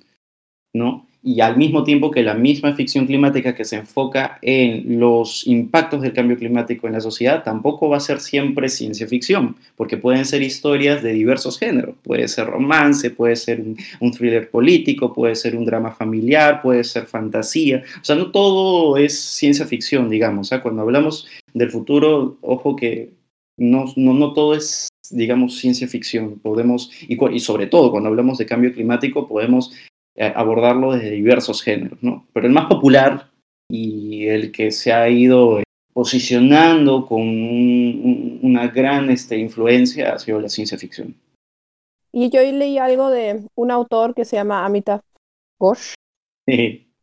[0.74, 1.05] ¿no?
[1.26, 6.02] Y al mismo tiempo que la misma ficción climática que se enfoca en los impactos
[6.02, 10.24] del cambio climático en la sociedad, tampoco va a ser siempre ciencia ficción, porque pueden
[10.24, 11.96] ser historias de diversos géneros.
[12.04, 13.60] Puede ser romance, puede ser
[13.98, 17.82] un, thriller político, puede ser un drama familiar, puede ser fantasía.
[18.00, 20.52] O sea, no todo es ciencia ficción, digamos.
[20.52, 20.62] ¿ah?
[20.62, 23.10] Cuando hablamos del futuro, ojo que
[23.56, 26.38] no, no, no todo es digamos, ciencia ficción.
[26.38, 29.72] Podemos, y, sobre todo cuando hablamos de cambio climático, podemos
[30.18, 32.26] abordarlo desde diversos géneros, ¿no?
[32.32, 33.30] Pero el más popular
[33.68, 37.20] y el que se ha ido eh, posicionando con
[38.42, 41.14] una gran este, influencia ha sido la ciencia ficción.
[42.12, 45.02] Y yo leí algo de un autor que se llama Amitav
[45.58, 45.94] Ghosh,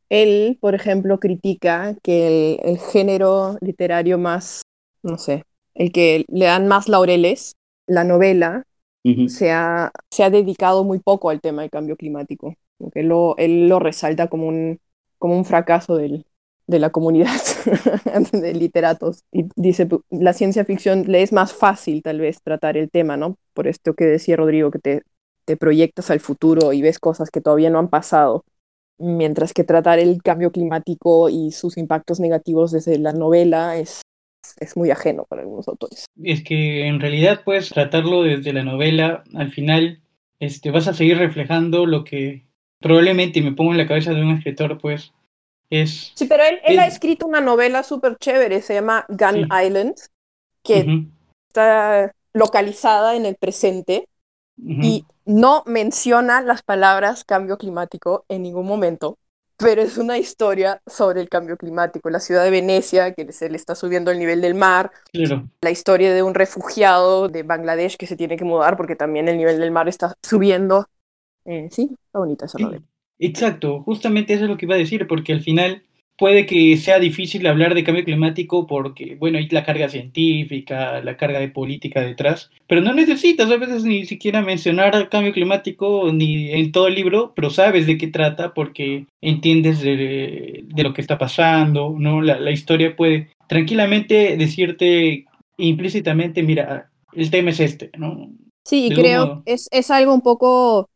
[0.09, 4.61] Él, por ejemplo, critica que el, el género literario más,
[5.03, 5.43] no sé,
[5.75, 7.55] el que le dan más laureles,
[7.87, 8.63] la novela,
[9.03, 9.27] Ujú.
[9.27, 12.55] se ha, se ha dedicado muy poco al tema del cambio climático.
[12.91, 14.79] Que lo, él lo resalta como un,
[15.17, 16.25] como un fracaso del,
[16.67, 17.31] de la comunidad
[18.31, 19.23] de literatos.
[19.31, 23.17] Y dice, "Pu- la ciencia ficción le es más fácil tal vez tratar el tema,
[23.17, 23.37] ¿no?
[23.53, 25.03] Por esto que decía Rodrigo, que te,
[25.45, 28.43] te proyectas al futuro y ves cosas que todavía no han pasado.
[28.99, 34.01] Mientras que tratar el cambio climático y sus impactos negativos desde la novela es,
[34.59, 36.05] es muy ajeno para algunos autores.
[36.21, 40.01] Es que en realidad puedes tratarlo desde la novela, al final
[40.39, 42.45] este, vas a seguir reflejando lo que
[42.83, 45.13] probablemente me pongo en la cabeza de un escritor, pues
[45.71, 46.13] es...
[46.15, 49.65] Sí, pero él, él ha Es- escrito una novela súper chévere, se llama Gun Sí.
[49.65, 49.95] Island,
[50.63, 51.03] que
[51.49, 54.07] está localizada en el presente
[54.57, 59.17] y no menciona las palabras cambio climático en ningún momento,
[59.57, 62.09] pero es una historia sobre el cambio climático.
[62.09, 65.71] La ciudad de Venecia, que se le está subiendo el nivel del mar, Claro, la
[65.71, 69.59] historia de un refugiado de Bangladesh que se tiene que mudar porque también el nivel
[69.59, 70.87] del mar está subiendo.
[71.45, 72.83] Eh, sí, está bonita esa sí, novela.
[73.19, 75.83] exacto, justamente eso es lo que iba a decir, porque al final
[76.17, 81.17] puede que sea difícil hablar de cambio climático porque, bueno, hay la carga científica, la
[81.17, 86.51] carga de política detrás, pero no necesitas a veces ni siquiera mencionar cambio climático ni
[86.51, 91.01] en todo el libro, pero sabes de qué trata porque entiendes de, de lo que
[91.01, 92.21] está pasando, ¿no?
[92.21, 95.25] La, la historia puede tranquilamente decirte
[95.57, 98.31] implícitamente, mira, el tema es este, ¿no?
[98.65, 99.43] Sí, y creo modo.
[99.45, 100.89] es, es algo un poco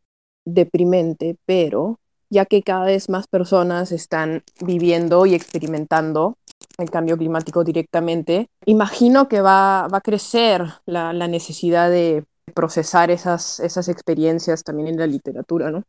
[0.48, 6.38] deprimente, pero ya que cada vez más personas están viviendo y experimentando
[6.78, 13.12] el cambio climático directamente, imagino que va, va a crecer la, la necesidad de procesar
[13.12, 15.84] esas, esas experiencias también en la literatura, ¿no?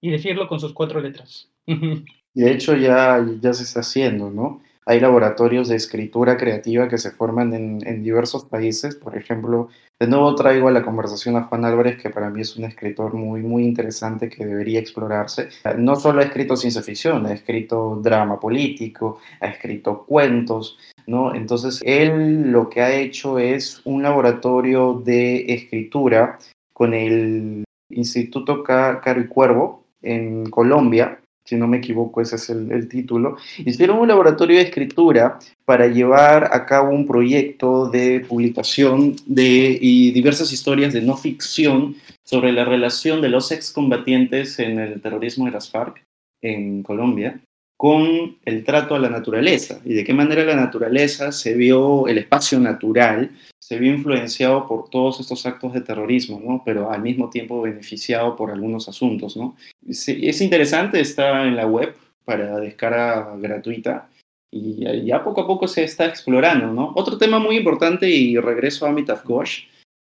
[0.00, 1.50] Y decirlo con sus cuatro letras.
[2.34, 4.62] Y de hecho ya, ya se está haciendo, ¿no?
[4.84, 8.96] Hay laboratorios de escritura creativa que se forman en, en diversos países.
[8.96, 9.68] Por ejemplo,
[10.00, 13.14] de nuevo traigo a la conversación a Juan Álvarez, que para mí es un escritor
[13.14, 15.48] muy, muy interesante que debería explorarse.
[15.78, 21.32] No solo ha escrito ciencia ficción, ha escrito drama político, ha escrito cuentos, ¿no?
[21.34, 26.38] Entonces, él lo que ha hecho es un laboratorio de escritura
[26.72, 32.50] con el Instituto Ca- Caro y Cuervo en Colombia, si no me equivoco, ese es
[32.50, 33.36] el, título.
[33.58, 40.12] Hicieron un laboratorio de escritura para llevar a cabo un proyecto de publicación de y
[40.12, 45.50] diversas historias de no ficción sobre la relación de los excombatientes en el terrorismo de
[45.50, 46.04] las FARC
[46.40, 47.40] en Colombia
[47.82, 52.18] con el trato a la naturaleza y de qué manera la naturaleza se vio, el
[52.18, 56.62] espacio natural, se vio influenciado por todos estos actos de terrorismo, ¿no?
[56.64, 59.36] pero al mismo tiempo beneficiado por algunos asuntos.
[59.36, 59.56] ¿no?
[59.84, 64.08] Es interesante, está en la web para descarga gratuita
[64.48, 66.68] y ya poco a poco se está explorando.
[66.68, 66.92] ¿no?
[66.94, 69.64] Otro tema muy importante y regreso a Amitav Ghosh,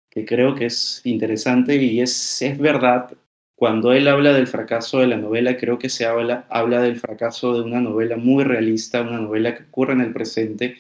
[0.10, 3.12] que creo que es interesante y es, es verdad
[3.58, 7.56] cuando él habla del fracaso de la novela, creo que se habla, habla del fracaso
[7.56, 10.78] de una novela muy realista, una novela que ocurre en el presente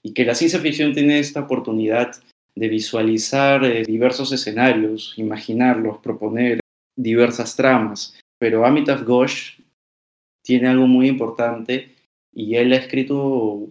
[0.00, 2.12] y que la ciencia ficción tiene esta oportunidad
[2.54, 6.60] de visualizar eh, diversos escenarios, imaginarlos, proponer
[6.96, 8.16] diversas tramas.
[8.38, 9.58] Pero Amitav Ghosh
[10.44, 11.96] tiene algo muy importante
[12.32, 13.68] y él ha escrito,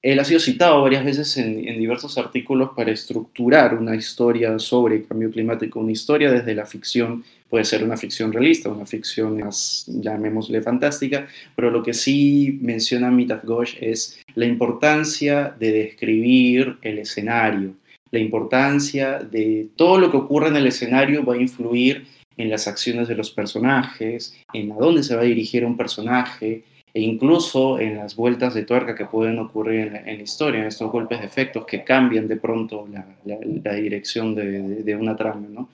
[0.00, 4.94] él ha sido citado varias veces en, en diversos artículos para estructurar una historia sobre
[4.94, 9.38] el cambio climático, una historia desde la ficción puede ser una ficción realista, una ficción
[9.38, 16.78] más, llamémosle, fantástica, pero lo que sí menciona Mitav Ghosh es la importancia de describir
[16.82, 17.74] el escenario,
[18.10, 22.06] la importancia de todo lo que ocurre en el escenario va a influir
[22.36, 26.62] en las acciones de los personajes, en a dónde se va a dirigir un personaje,
[26.94, 30.90] e incluso en las vueltas de tuerca que pueden ocurrir en la, historia, en estos
[30.90, 35.68] golpes de efectos que cambian de pronto la, dirección de, de una trama, ¿no?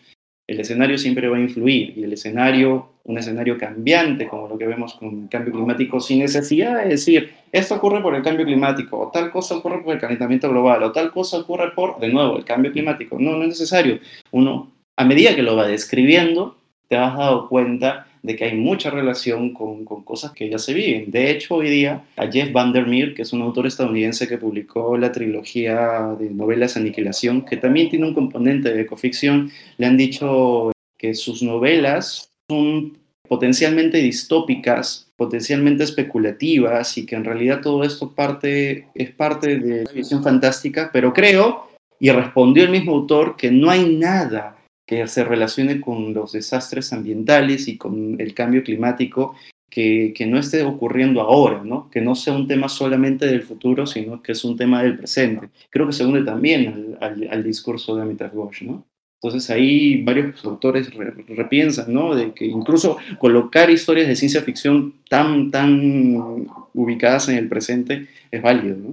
[0.46, 4.66] El escenario siempre va a influir y el escenario, un escenario cambiante como lo que
[4.66, 8.98] vemos con el cambio climático, sin necesidad de decir, esto ocurre por el cambio climático,
[8.98, 12.36] o tal cosa ocurre por el calentamiento global, o tal cosa ocurre por, de nuevo,
[12.36, 13.16] el cambio climático.
[13.18, 13.98] No, no es necesario.
[14.30, 16.56] Uno, a medida que lo va describiendo,
[16.88, 20.72] te has dado cuenta de que hay mucha relación con, con, cosas que ya se
[20.72, 21.10] viven.
[21.10, 25.10] De hecho, hoy día a Jeff Vandermeer, que es un autor estadounidense que publicó la
[25.10, 31.14] trilogía de novelas Aniquilación, que también tiene un componente de ecoficción, le han dicho que
[31.14, 32.96] sus novelas son
[33.28, 39.92] potencialmente distópicas, potencialmente especulativas y que en realidad todo esto parte, es parte de una
[39.92, 44.56] visión fantástica, pero creo, y respondió el mismo autor, que no hay nada
[44.92, 49.34] que se relacione con los desastres ambientales y con el cambio climático
[49.70, 51.88] que, que, no esté ocurriendo ahora, ¿no?
[51.88, 55.48] Que no sea un tema solamente del futuro, sino que es un tema del presente.
[55.70, 58.84] Creo que se une también al, al, al discurso de Amitav Ghosh, ¿no?
[59.22, 62.14] Entonces ahí varios autores re, repiensan, ¿no?
[62.14, 68.42] De que incluso colocar historias de ciencia ficción tan, tan ubicadas en el presente es
[68.42, 68.88] válido, ¿no?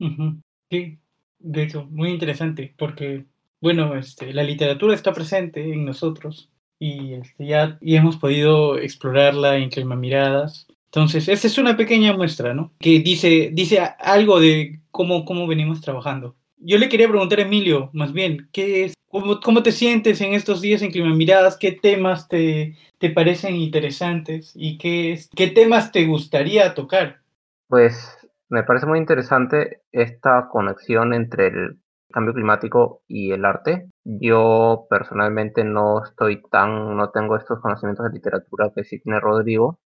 [0.00, 0.40] Uh -huh.
[0.70, 0.98] Sí,
[1.38, 3.26] de hecho, muy interesante, porque,
[3.66, 9.56] bueno, este, la literatura está presente en nosotros y este, ya y hemos podido explorarla
[9.56, 10.68] en Clima Miradas.
[10.84, 12.72] Entonces, esta es una pequeña muestra, ¿no?
[12.78, 16.36] Que dice, dice algo de cómo, cómo venimos trabajando.
[16.58, 20.60] Yo le quería preguntar a Emilio, más bien, ¿qué es, cómo, te sientes en estos
[20.60, 21.56] días en Clima Miradas?
[21.56, 24.52] ¿Qué temas te, te parecen interesantes?
[24.54, 27.18] ¿Y qué, qué temas te gustaría tocar?
[27.66, 28.16] Pues
[28.48, 31.78] me parece muy interesante esta conexión entre el
[32.12, 33.88] cambio climático y el arte.
[34.04, 39.80] Yo personalmente no estoy tan, no tengo estos conocimientos de literatura que sí tiene Rodrigo,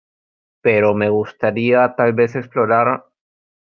[0.63, 3.05] pero me gustaría tal vez explorar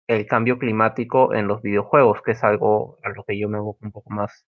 [0.07, 3.79] el cambio climático en los videojuegos, que es algo a lo que yo me aboco
[3.83, 4.45] un poco más.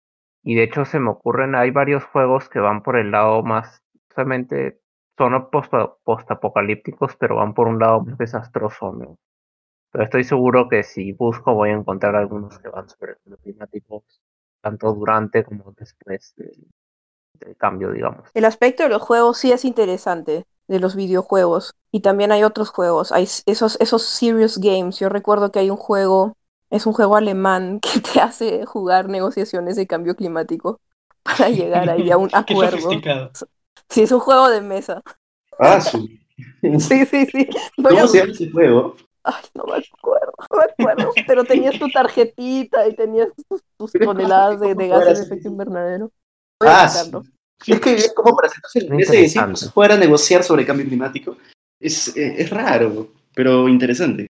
[0.44, 3.84] Y de hecho se me ocurren, hay varios juegos que van por el lado más,
[4.16, 4.80] solamente
[5.18, 9.18] son post-apocalípticos, pero van por un lado más desastroso.
[9.98, 13.38] Pero estoy seguro que si busco voy a encontrar algunos que van sobre el cambio
[13.40, 14.04] climático,
[14.62, 16.68] tanto durante como después del,
[17.34, 18.30] del cambio, digamos.
[18.36, 21.74] El aspecto de los juegos sí es interesante de los videojuegos.
[21.92, 25.00] Y también hay otros juegos, hay esos, esos serious games.
[25.00, 26.38] Yo recuerdo que hay un juego,
[26.70, 30.80] es un juego alemán que te hace jugar negociaciones de cambio climático
[31.24, 32.92] para llegar ahí a un acuerdo.
[33.90, 35.02] Sí, es un juego de mesa.
[35.58, 36.20] Ah, sí.
[36.62, 37.50] Sí, sí, sí.
[37.78, 38.08] Voy ¿Cómo a...
[38.08, 38.96] se llama ese juego?
[39.28, 41.14] Ay, no me acuerdo, no me acuerdo.
[41.28, 46.12] Pero tenías tu tarjetita y tenías tus, tus toneladas de, de gases de efecto invernadero.
[46.62, 47.12] Voy ah, sí.
[47.66, 51.38] Es que es como para sentarse y pues, fuera a negociar sobre cambio climático.
[51.80, 54.28] Es, es, raro, pero interesante.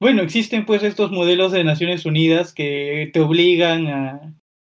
[0.00, 4.34] Bueno, existen pues estos modelos de Naciones Unidas que te obligan a,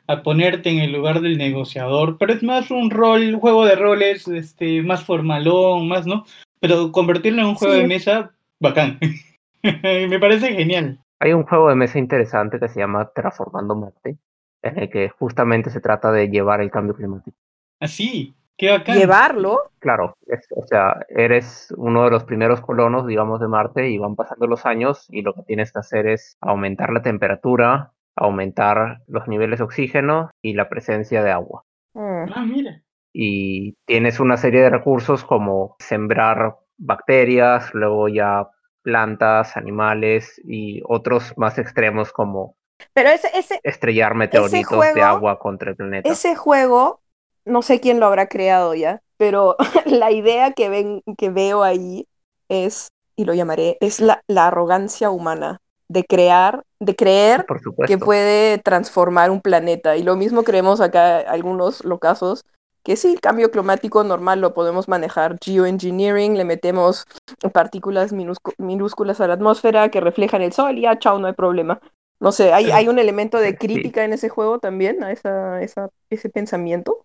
[0.06, 3.74] a ponerte en el lugar del negociador, pero es más un rol, un juego de
[3.74, 6.24] roles este, más formalón, más, ¿no?
[6.60, 7.80] Pero convertirlo en un juego sí.
[7.80, 8.98] de mesa, bacán.
[10.08, 11.00] Me parece genial.
[11.18, 14.18] Hay un juego de mesa interesante que se llama Terraformando Marte,
[14.62, 17.36] en el que justamente se trata de llevar el cambio climático.
[17.80, 18.98] Así, ¿Ah, qué bacán.
[18.98, 19.70] ¿Llevarlo?
[19.78, 24.16] Claro, es, o sea, eres uno de los primeros colonos, digamos, de Marte y van
[24.16, 29.28] pasando los años y lo que tienes que hacer es aumentar la temperatura, aumentar los
[29.28, 31.64] niveles de oxígeno y la presencia de agua.
[31.94, 32.32] Mm.
[32.34, 32.82] Ah, mira.
[33.12, 38.48] Y tienes una serie de recursos como sembrar bacterias, luego ya
[38.86, 42.54] plantas, animales y otros más extremos como
[42.94, 46.08] Pero ese, ese, estrellar meteoritos juego, de agua contra el planeta.
[46.08, 47.00] Ese juego,
[47.44, 52.06] no sé quién lo habrá creado ya, pero la idea que, ven, que veo ahí
[52.48, 57.44] es, y lo llamaré, es la, la arrogancia humana de crear, de creer
[57.88, 59.96] que puede transformar un planeta.
[59.96, 62.44] Y lo mismo creemos acá algunos locazos,
[62.86, 65.38] que sí, el cambio climático normal lo podemos manejar.
[65.44, 67.04] Geoengineering, le metemos
[67.52, 71.80] partículas minúsculas a la atmósfera que reflejan el sol y ya, chao, no hay problema.
[72.20, 75.88] No sé, ¿hay, hay un elemento de crítica en ese juego también, a esa, esa,
[76.10, 77.04] ese pensamiento?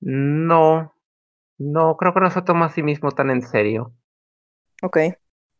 [0.00, 0.94] No,
[1.58, 3.92] no, creo que no se toma a sí mismo tan en serio.
[4.80, 4.96] Ok.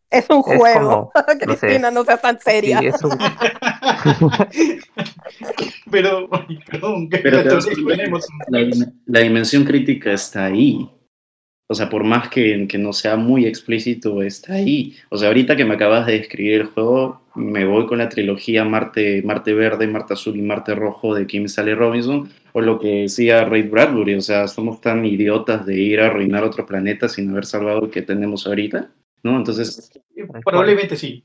[0.09, 1.13] Es un es juego.
[1.13, 2.79] Como, Cristina, no, sé, no sea tan seria.
[2.79, 3.19] Sí, es un...
[5.91, 6.29] pero,
[6.71, 7.43] perdón, pero
[7.87, 8.27] tenemos...
[8.49, 8.71] la,
[9.07, 10.89] la, dimensión crítica está ahí.
[11.69, 14.97] O sea, por más que, que, no sea muy explícito, está ahí.
[15.09, 18.65] O sea, ahorita que me acabas de describir el juego, me voy con la trilogía
[18.65, 23.03] Marte, Marte Verde, Marte Azul y Marte Rojo de Kim Stanley Robinson, o lo que
[23.03, 24.15] decía Ray Bradbury.
[24.15, 27.91] O sea, somos tan idiotas de ir a arruinar otro planeta sin haber salvado el
[27.91, 28.91] que tenemos ahorita.
[29.23, 29.37] ¿no?
[29.37, 29.91] Entonces...
[30.45, 31.25] Probablemente sí,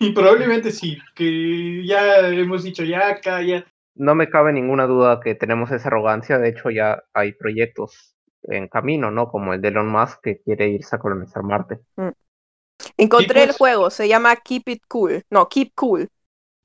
[0.00, 3.64] y probablemente sí, que ya hemos dicho ya acá, ya...
[3.94, 8.66] No me cabe ninguna duda que tenemos esa arrogancia, de hecho ya hay proyectos en
[8.68, 9.28] camino, ¿no?
[9.28, 11.80] Como el de Elon Musk que quiere irse a colonizar Marte.
[11.96, 12.08] Mm.
[12.96, 13.48] Encontré pues...
[13.50, 16.08] el juego, se llama Keep It Cool, no, Keep Cool.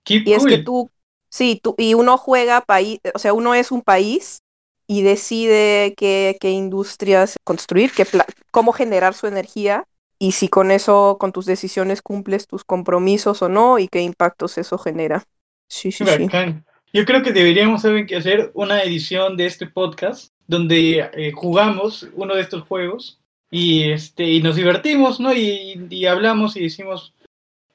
[0.05, 0.33] Keep y cool.
[0.35, 0.89] es que tú,
[1.29, 4.43] sí, tú, y uno juega país, o sea, uno es un país
[4.87, 8.05] y decide qué, qué industrias construir, qué
[8.51, 9.83] cómo generar su energía
[10.19, 14.57] y si con eso, con tus decisiones cumples tus compromisos o no y qué impactos
[14.57, 15.25] eso genera.
[15.67, 16.27] Sí, sí, sí.
[16.93, 22.07] Yo creo que deberíamos saber que hacer una edición de este podcast donde eh, jugamos
[22.13, 23.19] uno de estos juegos
[23.51, 25.33] y este y nos divertimos, ¿no?
[25.33, 27.13] Y, y, hablamos y decimos,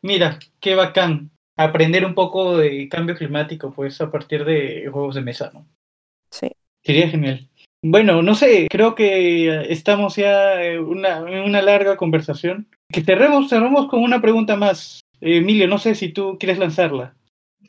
[0.01, 5.21] mira, qué bacán aprender un poco de cambio climático, pues a partir de juegos de
[5.21, 5.67] mesa, ¿no?
[6.31, 6.51] Sí.
[6.83, 7.50] Sería genial.
[7.83, 12.69] Bueno, no sé, creo que estamos ya en una, una larga conversación.
[12.93, 13.49] Que cerremos,
[13.89, 15.01] con una pregunta más.
[15.21, 17.17] Emilio, no sé si tú quieres lanzarla.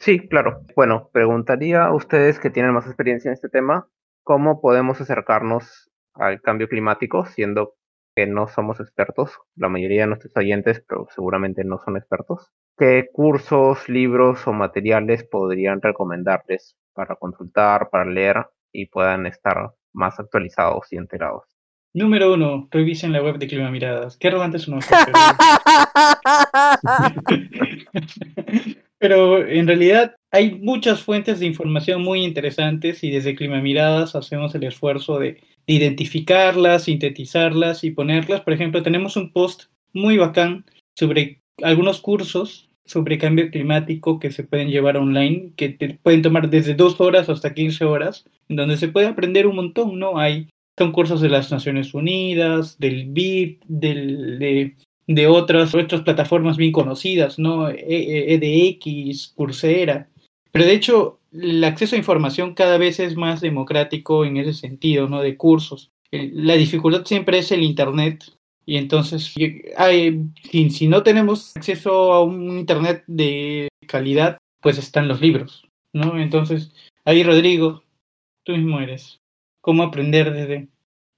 [0.02, 0.64] Sí, claro.
[0.76, 3.88] Bueno, preguntaría a ustedes que tienen más experiencia en este tema,
[4.24, 7.76] ¿cómo podemos acercarnos al cambio climático siendo
[8.14, 9.40] que no somos expertos?
[9.56, 12.52] La mayoría de nuestros oyentes, pero seguramente no son expertos.
[12.78, 20.20] ¿Qué cursos, libros o materiales podrían recomendarles para consultar, para leer y puedan estar más
[20.20, 21.44] actualizados y enterados?
[21.94, 24.16] Número uno, revisen la web de Clima Miradas.
[24.18, 24.80] Qué arrogante es uno.
[28.98, 34.56] Pero en realidad hay muchas fuentes de información muy interesantes y desde Clima Miradas hacemos
[34.56, 38.42] el esfuerzo de, identificarlas, sintetizarlas y ponerlas.
[38.42, 39.64] Por ejemplo, tenemos un post
[39.94, 40.66] muy bacán
[40.96, 46.50] sobre algunos cursos sobre cambio climático que se pueden llevar online, que te pueden tomar
[46.50, 50.18] desde dos horas hasta 15 horas, en donde se puede aprender un montón, ¿no?
[50.18, 54.76] Hay concursos de las Naciones Unidas, del BIP, del, de
[55.08, 57.70] de otras, otras plataformas bien conocidas, ¿no?
[57.70, 60.10] EDX, e, e Coursera.
[60.52, 65.08] Pero de hecho, el acceso a información cada vez es más democrático en ese sentido,
[65.08, 65.22] ¿no?
[65.22, 65.92] De cursos.
[66.12, 68.26] La dificultad siempre es el Internet.
[68.66, 69.34] Y entonces,
[69.78, 75.68] hay, si, si no tenemos acceso a un Internet de calidad, pues están los libros,
[75.94, 76.20] ¿no?
[76.20, 76.72] Entonces,
[77.04, 77.84] ahí Rodrigo,
[78.44, 79.20] tú mismo eres.
[79.62, 80.68] ¿Cómo aprender desde,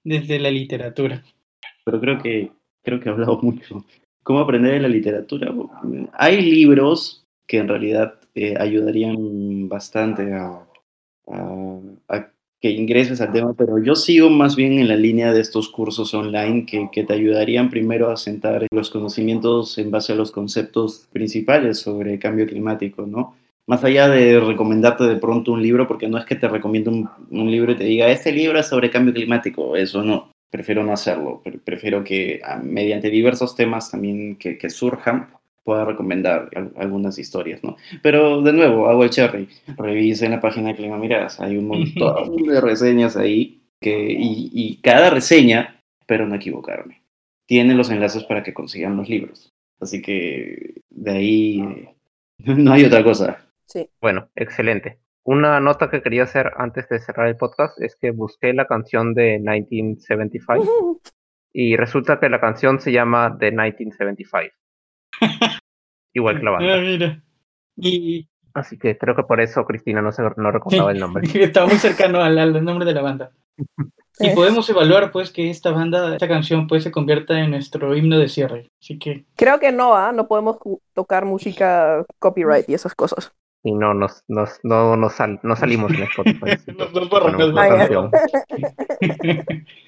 [0.04, 1.24] desde la literatura?
[1.86, 2.52] Pero creo que
[2.84, 3.86] creo que he hablado mucho.
[4.24, 5.54] ¿Cómo aprender en la literatura?
[6.14, 10.66] Hay libros que en realidad eh, ayudarían bastante a,
[12.64, 16.14] que ingreses al tema, pero yo sigo más bien en la línea de estos cursos
[16.14, 21.10] online que, que, te ayudarían primero a sentar los conocimientos en base a los conceptos
[21.12, 23.36] principales sobre cambio climático, ¿no?
[23.68, 27.10] Más allá de recomendarte de pronto un libro, porque no es que te recomiendo un,
[27.32, 30.94] un libro y te diga, este libro es sobre cambio climático, eso no prefiero no
[30.94, 31.42] hacerlo.
[31.66, 35.28] Prefiero que mediante diversos temas también que, que surjan
[35.64, 37.78] pueda recomendar algunas historias, ¿no?
[38.02, 39.48] Pero de nuevo, hago el cherry.
[39.78, 41.40] Revisen la página de Clima Miradas.
[41.40, 47.04] Hay un montón de reseñas ahí que, y, y cada reseña, pero no equivocarme,
[47.46, 49.54] tiene los enlaces para que consigan los libros.
[49.80, 51.88] Así que de ahí
[52.40, 53.46] no hay otra cosa.
[53.66, 53.90] Sí.
[54.02, 55.00] Bueno, excelente.
[55.26, 59.14] Una nota que quería hacer antes de cerrar el podcast es que busqué la canción
[59.14, 61.00] de 1975
[61.54, 64.54] y resulta que la canción se llama The 1975.
[66.14, 66.76] Igual que la banda.
[66.76, 67.24] Ah, mira.
[67.78, 68.28] Y...
[68.54, 71.28] Así que creo que por eso Cristina no, se, no recordaba el nombre.
[71.44, 73.32] Está muy cercano al, nombre de la banda.
[74.20, 78.20] Y podemos evaluar pues que esta banda, esta canción pues se convierta en nuestro himno
[78.20, 78.70] de cierre.
[78.80, 79.26] Así que...
[79.36, 80.12] Creo que no, ¿ah?
[80.12, 80.60] no podemos
[80.94, 83.34] tocar música copyright y esas cosas
[83.64, 86.58] y no nos, nos, no, nos, no salimos en Spotify.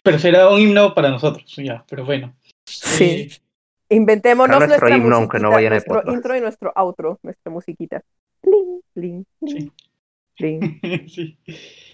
[0.03, 2.33] pero será un himno para nosotros, ya, pero bueno.
[2.65, 3.03] Sí.
[3.03, 3.29] Eh,
[3.89, 8.03] Inventémonos nuestro himno, aunque no vayan nuestro intro y nuestro outro, nuestra musiquita.
[8.95, 9.25] sí.
[11.07, 11.37] sí.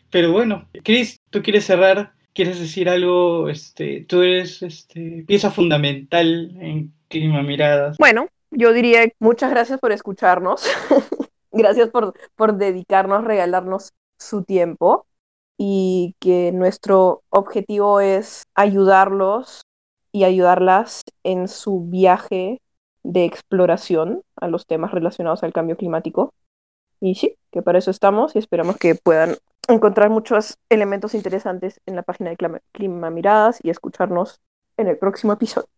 [0.09, 2.13] Pero bueno, Chris, ¿tú quieres cerrar?
[2.33, 3.49] ¿Quieres decir algo?
[3.49, 7.97] Este, tú eres este, pieza fundamental en Clima Miradas.
[7.97, 10.63] Bueno, yo diría muchas gracias por escucharnos.
[11.53, 15.05] Gracias por, por dedicarnos, regalarnos su tiempo
[15.57, 19.63] y que nuestro objetivo es ayudarlos
[20.11, 22.61] y ayudarlas en su viaje
[23.03, 26.33] de exploración a los temas relacionados al cambio climático.
[26.99, 29.35] Y sí, que para eso estamos y esperamos que puedan
[29.67, 34.39] encontrar muchos elementos interesantes en la página de Clima, Miradas y escucharnos
[34.77, 35.69] en el próximo episodio.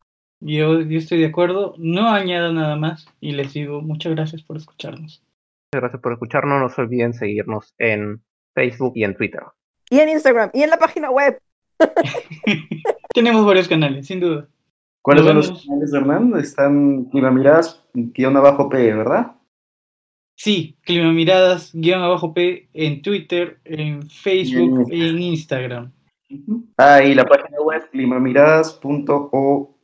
[0.42, 4.58] Yo, yo estoy de acuerdo, no añado nada más y les digo muchas gracias por
[4.58, 5.24] escucharnos
[5.80, 6.62] gracias por escucharnos.
[6.62, 8.24] No se olviden seguirnos en
[8.54, 9.42] Facebook y en Twitter.
[9.90, 11.40] Y en Instagram y en la página web.
[13.14, 14.48] Tenemos varios canales, sin duda.
[15.04, 16.40] ¿Cuáles son los canales, Hernán?
[16.40, 19.34] Están Climamiradas guion abajo P, ¿verdad?
[20.36, 25.92] Sí, Climamiradas guion abajo P en Twitter, en Facebook y en Instagram.
[26.78, 29.76] Ah, y la página web climamiradas.org.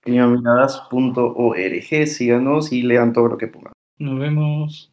[0.00, 2.06] Climamiradas.org.
[2.06, 3.72] Síganos y lean todo lo que pongan.
[3.98, 4.90] Nos vemos.